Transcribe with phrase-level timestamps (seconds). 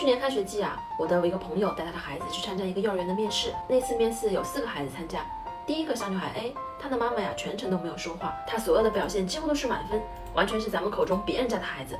[0.00, 3.52] 去年开学季啊，我的一个朋友带他的孩子去参加一个幼儿园的面试。
[3.68, 5.20] 那次面试有四个孩子参加，
[5.66, 10.00] 第一个小女孩 A，她的妈妈呀全程都没有说话，她所有的表现几乎都是满分，
[10.32, 11.98] 完全是咱们口中别人家的孩子。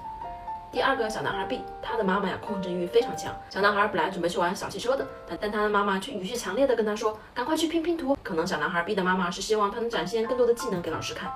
[0.72, 3.34] 第二个小男孩 B，他的妈妈呀控制欲非常强。
[3.50, 8.16] 小男孩本来准备去玩小汽车的，但但他的妈妈却语气强烈的跟他说，赶快去拼拼图。
[8.22, 11.30] 可能小男孩 B 的妈妈是希望他能展现更多的技能给老师看。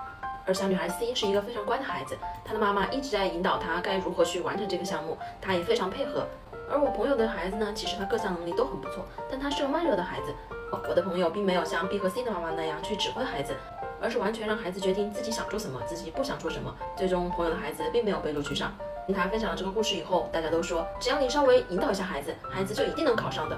[0.47, 6.27] 而小女孩 C 是一个非常乖的孩子，她的妈妈一直在引导她该如何去完成这个项目，她也非常配合。
[6.71, 10.35] 而我朋友的孩子呢，其实他各项能力都很不错，但他是个慢热的孩子。
[10.89, 13.55] 我的朋友并没有像 B 和 C 的妈妈那样去指挥孩子，
[14.01, 16.75] 而是完全让孩子决定自己想做什么，自己不想做什么。
[16.97, 18.73] 最终，朋友的孩子并没有被录取上。
[19.07, 23.57] 听他分享了这个故事以后，大家都说，只要你稍微引导一下孩子，孩子就一定能考上的。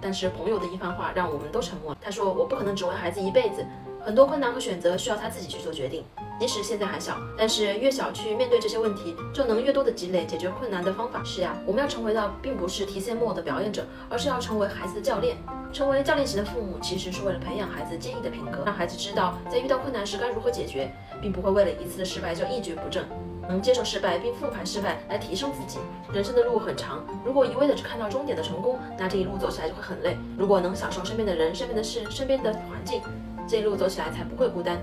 [0.00, 1.96] 但是朋友的一番话让我们都沉默。
[2.00, 3.64] 他说：“我不可能指挥孩子一辈子，
[4.04, 6.04] 很多困难和选择需要他自己去做决定。
[6.38, 11.22] 即使现在还小，但是越小去面对这些问题，就能越多的积累解决困难的方法。
[11.24, 15.36] 是呀，我们要成为的并不是提线木偶的表演者，而是要成为孩子的教练。
[15.72, 20.92] 成为教练型的父母，其实是为了培养孩子坚毅的品格，让孩子知道在遇到困难时该如何解决，
[21.22, 23.04] 并不会为了一次的失败就一蹶不振。”
[23.46, 25.78] 能接受失败并复盘失败来提升自己。
[26.12, 30.16] 人生的路很长，如果一味的只看到终点的成功，那这一路走起来就会很累。
[30.38, 33.02] 如果能享受身边的人、身边的事、身边的环境，
[33.46, 34.80] 这一路走起来才不会孤单。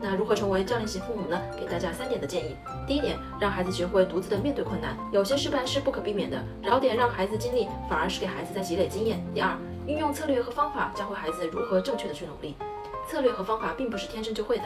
[0.00, 1.40] 那如何成为教练型父母呢？
[1.58, 2.56] 给大家三点的建议。
[2.86, 9.20] 第一点，让孩子学会独自的面对困难，有些失败是不可避免的，早点让孩子经历，反而是给孩子在积累经验。
[9.34, 9.56] 第二，
[9.86, 12.54] 运用策略和方法，教会孩子如何正确的去努力。
[13.10, 14.64] 策略和方法并不是天生就会的。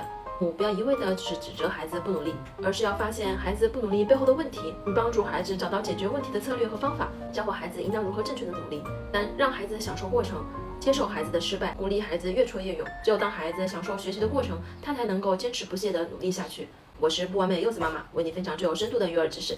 [0.59, 2.35] 不要一味的只是指责孩子不努力，
[2.65, 8.83] 而是要发现孩子不努力背后的问题，并帮助孩子找到解决问题的策略和方法，教会孩子应当如何正确的努力。
[9.13, 10.45] 三，让孩子享受过程，
[10.83, 12.85] 接受孩子的失败，鼓励孩子越挫越勇。
[13.05, 16.67] 只有当孩子享受学习的过程，他才能够坚持不懈地努力下去。
[16.99, 19.57] 我是不完美柚子妈妈，为你分享最有深度的育儿知识。